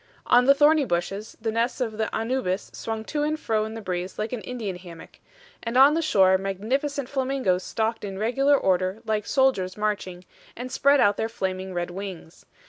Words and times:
On 0.25 0.45
the 0.45 0.55
thorny 0.55 0.83
bushes 0.83 1.37
the 1.39 1.51
nests 1.51 1.79
of 1.79 1.99
the 1.99 2.09
ANNUBIS 2.11 2.71
swung 2.73 3.05
to 3.05 3.21
and 3.21 3.39
fro 3.39 3.65
in 3.65 3.75
the 3.75 3.81
breeze 3.83 4.17
like 4.17 4.33
an 4.33 4.41
Indian 4.41 4.75
hammock; 4.77 5.19
and 5.61 5.77
on 5.77 5.93
the 5.93 6.01
shore 6.01 6.39
magnificent 6.39 7.07
flamingos 7.07 7.61
stalked 7.63 8.03
in 8.03 8.17
regular 8.17 8.57
order 8.57 9.03
like 9.05 9.27
soldiers 9.27 9.77
marching, 9.77 10.25
and 10.57 10.71
spread 10.71 10.99
out 10.99 11.17
their 11.17 11.29
flaming 11.29 11.75
red 11.75 11.91
wings. 11.91 12.47